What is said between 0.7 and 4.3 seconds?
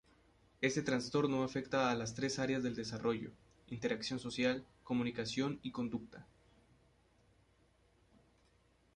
trastorno afecta a las tres Áreas del Desarrollo: interacción